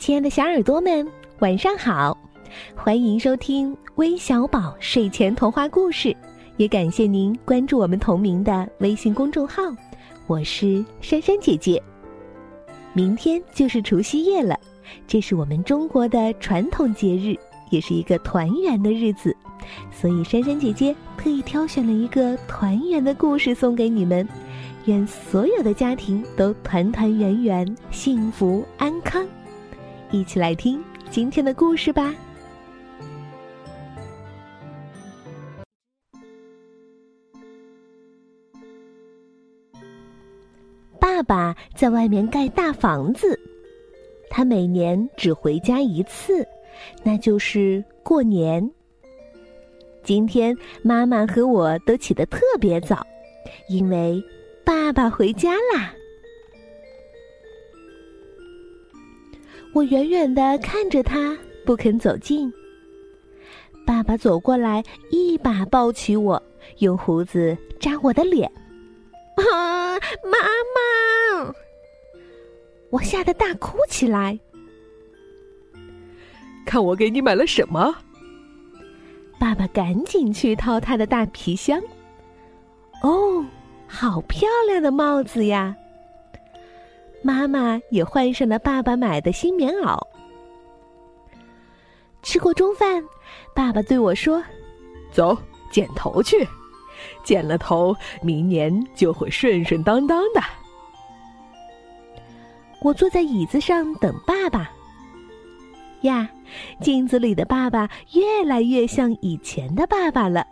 [0.00, 1.06] 亲爱的小耳朵们，
[1.40, 2.16] 晚上好！
[2.74, 6.16] 欢迎收听微小宝睡前童话故事，
[6.56, 9.62] 也感谢您关注我们同名的微信公众号。
[10.26, 11.80] 我是珊珊姐姐。
[12.94, 14.58] 明天就是除夕夜了，
[15.06, 17.36] 这是我们中国的传统节日，
[17.68, 19.36] 也是一个团圆的日子，
[19.92, 24.26] 所以珊珊姐姐特意挑选了一个团圆的故事送给你们。
[24.86, 29.22] 愿所有的家庭都团团圆圆、幸福安康。
[30.12, 32.14] 一起来听今天的故事吧。
[40.98, 43.38] 爸爸在外面盖大房子，
[44.28, 46.46] 他每年只回家一次，
[47.04, 48.68] 那就是过年。
[50.02, 53.06] 今天妈妈和我都起得特别早，
[53.68, 54.20] 因为
[54.64, 55.94] 爸爸回家啦。
[59.72, 62.52] 我远远的看着他，不肯走近。
[63.86, 66.42] 爸爸走过来，一把抱起我，
[66.78, 68.50] 用胡子扎我的脸。
[69.36, 70.38] 啊，妈
[70.74, 71.54] 妈！
[72.90, 74.38] 我吓得大哭起来。
[76.66, 77.94] 看我给你买了什么？
[79.38, 81.80] 爸爸赶紧去掏他的大皮箱。
[83.02, 83.44] 哦，
[83.86, 85.74] 好漂亮的帽子呀！
[87.22, 89.98] 妈妈也换上了爸爸买的新棉袄。
[92.22, 93.02] 吃过中饭，
[93.54, 94.42] 爸爸对我说
[95.12, 95.36] ：“走，
[95.70, 96.46] 剪头去，
[97.24, 100.40] 剪了头，明年就会顺顺当当的。”
[102.82, 104.70] 我坐在椅子上等爸爸。
[106.02, 106.28] 呀，
[106.80, 110.46] 镜子里的爸爸越来越像以前的爸爸了。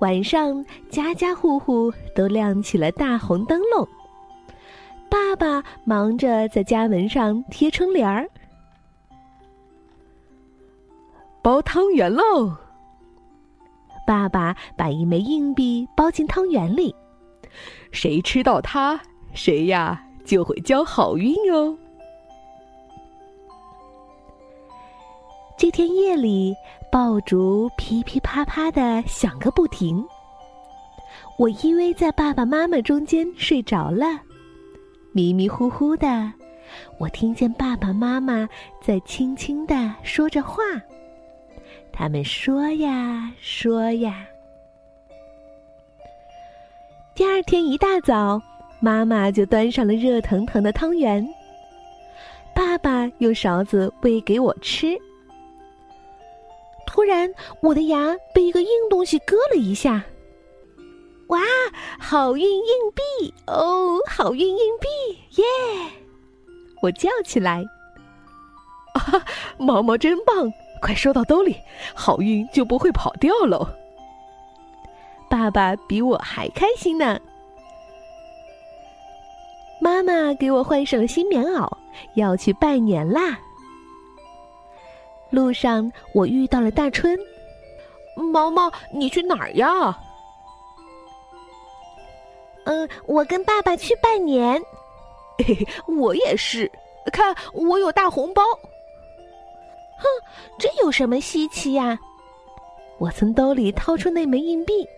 [0.00, 3.88] 晚上，家家户户都亮起了大红灯笼。
[5.08, 8.28] 爸爸忙着在家门上贴春联儿，
[11.42, 12.54] 包汤圆喽。
[14.06, 16.94] 爸爸把一枚硬币包进汤圆里，
[17.90, 19.00] 谁吃到它，
[19.32, 21.76] 谁呀就会交好运哦。
[25.56, 26.54] 这天夜里。
[26.88, 30.02] 爆竹噼噼啪啪的响个不停。
[31.36, 34.18] 我依偎在爸爸妈妈中间睡着了，
[35.12, 36.32] 迷迷糊糊的，
[36.96, 38.48] 我听见爸爸妈妈
[38.80, 40.62] 在轻轻的说着话。
[41.92, 44.24] 他们说呀说呀。
[47.14, 48.40] 第二天一大早，
[48.80, 51.26] 妈妈就端上了热腾腾的汤圆，
[52.54, 54.96] 爸爸用勺子喂给我吃。
[56.96, 57.30] 突然，
[57.60, 60.02] 我的牙被一个硬东西割了一下。
[61.26, 61.38] 哇，
[62.00, 62.62] 好运硬
[62.94, 65.44] 币哦，好运硬币，耶！
[66.80, 67.62] 我叫起来。
[68.94, 69.22] 啊，
[69.58, 71.54] 毛毛真棒，快收到兜里，
[71.94, 73.68] 好运就不会跑掉喽。
[75.28, 77.20] 爸爸比我还开心呢。
[79.82, 81.70] 妈妈给我换上了新棉袄，
[82.14, 83.38] 要去拜年啦。
[85.36, 87.18] 路上，我遇到了大春。
[88.32, 89.94] 毛毛，你去哪儿呀？
[92.64, 94.58] 嗯，我跟爸爸去拜年。
[95.36, 96.72] 嘿嘿，我也是。
[97.12, 98.42] 看，我有大红包。
[99.98, 100.06] 哼，
[100.58, 101.98] 这有什么稀奇呀？
[102.96, 104.88] 我从兜里掏出那枚硬币。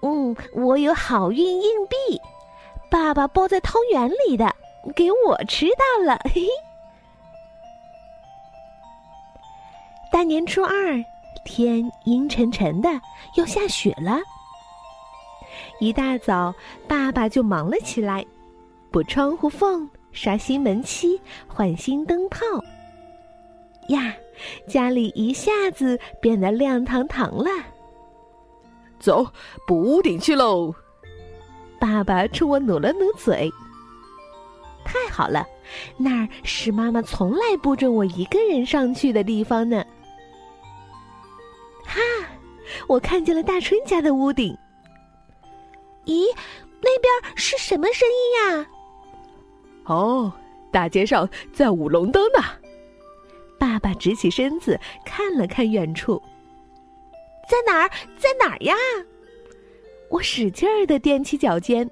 [0.00, 2.20] 嗯，我有好运硬币，
[2.90, 4.52] 爸爸包在汤圆里的，
[4.96, 6.18] 给我吃到了。
[6.24, 6.48] 嘿嘿。
[10.22, 11.04] 大年初二，
[11.44, 12.88] 天阴沉沉的，
[13.34, 14.20] 要下雪了。
[15.80, 16.54] 一大早，
[16.86, 18.24] 爸爸就忙了起来，
[18.92, 22.38] 补窗户缝、刷新门漆、换新灯泡。
[23.88, 24.14] 呀，
[24.68, 27.50] 家里一下子变得亮堂堂了。
[29.00, 29.26] 走，
[29.66, 30.72] 补屋顶去喽！
[31.80, 33.50] 爸爸冲我努了努嘴。
[34.84, 35.44] 太好了，
[35.96, 39.84] 那儿是妈妈从来不准我一个人上去的地方呢。
[42.82, 44.56] 哈，我看见了大春家的屋顶。
[46.04, 46.24] 咦，
[46.80, 48.66] 那边是什么声音呀？
[49.84, 50.32] 哦，
[50.70, 52.42] 大街上在舞龙灯呢。
[53.58, 56.20] 爸爸直起身子看了看远处，
[57.48, 57.88] 在哪儿？
[58.18, 58.74] 在哪儿呀？
[60.08, 61.88] 我使劲儿的踮起脚尖。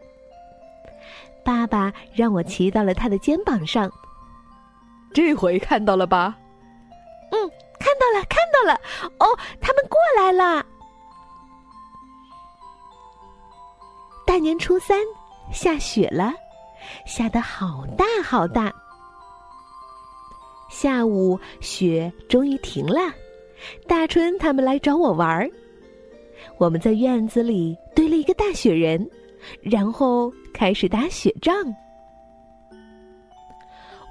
[1.44, 3.90] 爸爸让我骑到了他的肩膀上。
[5.14, 6.36] 这回看到了吧？
[7.30, 7.50] 嗯。
[7.80, 8.78] 看到了，看到了！
[9.20, 10.64] 哦，他们过来了。
[14.30, 14.96] 大年初三，
[15.52, 16.32] 下雪了，
[17.04, 18.72] 下得好大好大。
[20.70, 23.12] 下午雪终于停了，
[23.88, 25.50] 大春他们来找我玩儿。
[26.58, 29.04] 我们在院子里堆了一个大雪人，
[29.62, 31.52] 然后开始打雪仗。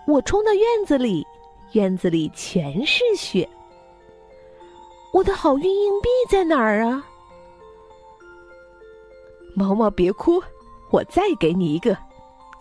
[0.06, 1.26] 我冲到院子里，
[1.72, 3.48] 院子里全是雪。
[5.14, 7.06] 我的好运硬币在哪儿啊？
[9.60, 10.42] 毛毛，别哭，
[10.90, 11.98] 我再给你一个，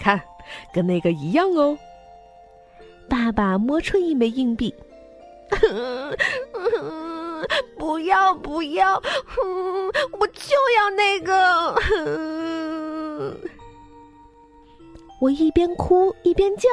[0.01, 0.21] 看，
[0.75, 1.79] 跟那个一样哦。
[3.09, 4.75] 爸爸摸出一枚硬币，
[7.79, 9.01] 不要不要，
[10.19, 11.77] 我就要那个。
[15.21, 16.69] 我一边哭一边叫。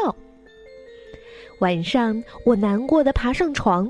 [1.59, 3.87] 晚上，我难过的爬上床，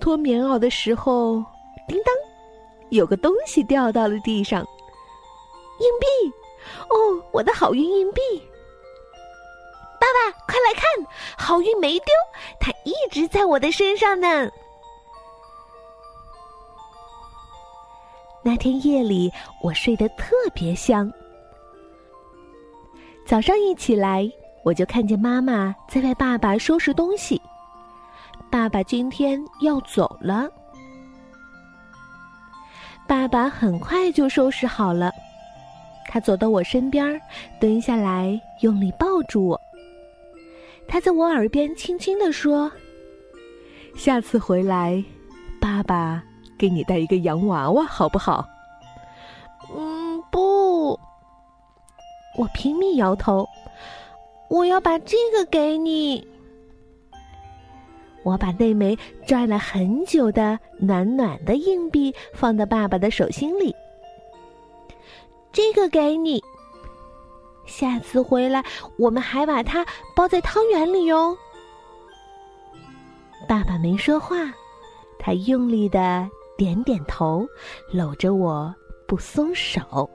[0.00, 1.42] 脱棉袄的时候，
[1.88, 2.14] 叮当，
[2.90, 4.68] 有个东西掉到了地上。
[7.32, 8.20] 我的好运硬币！
[9.98, 10.84] 爸爸，快来看，
[11.36, 12.06] 好运没丢，
[12.60, 14.50] 它一直在我的身上呢。
[18.42, 19.32] 那天夜里，
[19.62, 21.10] 我睡得特别香。
[23.26, 24.30] 早上一起来。
[24.64, 27.42] 我就看见妈妈在为爸爸收拾东西。
[28.48, 30.48] 爸爸今天要走了。
[33.08, 35.10] 爸爸很快就收拾好了，
[36.12, 37.18] 他走到我身边，
[37.58, 39.58] 蹲下来，用力抱住我。
[40.86, 42.70] 他在我耳边轻轻地说
[43.96, 45.02] ：“下次回来，
[45.58, 46.22] 爸爸
[46.58, 48.46] 给你带一个洋娃娃，好不好
[49.74, 51.00] ？”“嗯，不。”
[52.36, 53.48] 我拼命摇头。
[54.50, 56.28] 我要把这个给你。
[58.22, 63.74] 我把那枚拽了很久的暖暖的硬币放到爸爸的手心里。
[65.52, 66.42] 这个给你。
[67.66, 68.64] 下次回来，
[68.96, 71.36] 我们还把它包在汤圆里哟。
[73.48, 74.36] 爸爸没说话，
[75.18, 77.46] 他用力的点点头，
[77.92, 78.74] 搂着我
[79.06, 80.08] 不松手。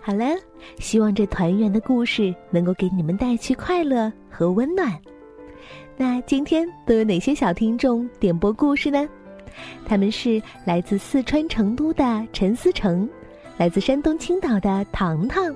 [0.00, 0.26] 好了，
[0.78, 5.00] 希望这团圆的故事能够给你们带去快乐和温暖。
[5.96, 9.08] 那今天都有哪些小听众点播故事呢？
[9.86, 13.08] 他们是来自四川成都的陈思成，
[13.56, 15.54] 来自山东青岛的糖糖，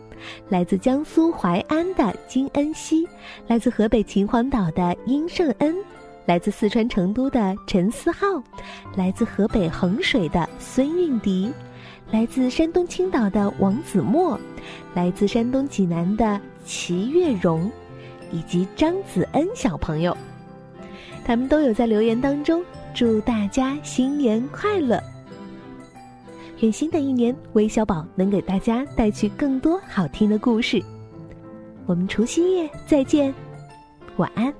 [0.48, 3.04] 来自江苏淮安的金恩熙，
[3.48, 5.74] 来自河北秦皇岛的殷胜恩，
[6.24, 8.40] 来自四川成都的陈思浩，
[8.94, 11.52] 来自河北衡水的孙韵迪。
[12.12, 14.38] 来自山东青岛的王子墨，
[14.94, 17.70] 来自山东济南的齐月荣，
[18.30, 20.16] 以及张子恩小朋友，
[21.28, 22.64] 咱们都有在留言当中
[22.94, 24.98] 祝大家新年快乐。
[26.60, 30.82] 愿新的一年，韦小宝能给大家带去更多好听的故事。
[31.84, 33.32] 我们除夕夜再见，
[34.16, 34.50] 晚安。